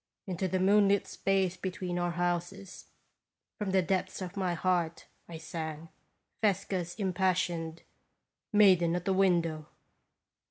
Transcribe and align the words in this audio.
Into 0.25 0.47
the 0.47 0.59
moon 0.59 0.87
lit 0.87 1.05
space 1.05 1.57
between 1.57 1.99
our 1.99 2.09
houses, 2.09 2.87
from 3.59 3.69
the 3.69 3.83
depths 3.83 4.19
of 4.19 4.35
my 4.35 4.55
heart, 4.55 5.05
I 5.29 5.37
sang 5.37 5.89
Fesca's 6.41 6.95
impassioned" 6.95 7.83
Maiden 8.61 8.95
at 8.95 9.05
the 9.05 9.13
Window." 9.13 9.67